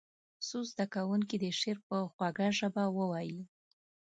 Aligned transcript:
څو 0.47 0.57
زده 0.71 0.85
کوونکي 0.95 1.35
دې 1.41 1.51
شعر 1.59 1.77
په 1.87 1.95
خوږه 2.13 2.47
ژبه 2.57 2.83
ووایي. 2.97 3.41